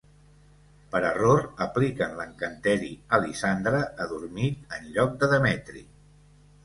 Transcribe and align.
Per 0.93 1.01
error 1.09 1.43
apliquen 1.65 2.17
l'encanteri 2.21 2.89
a 3.17 3.21
Lisandre 3.25 3.83
adormit 4.07 4.77
en 4.79 4.89
lloc 4.97 5.15
de 5.25 5.31
Demetri. 5.35 5.85